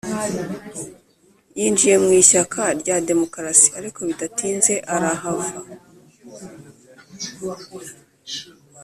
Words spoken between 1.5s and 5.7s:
yinjiye mu ishyaka rya demokarasi ariko bidatinze arahava.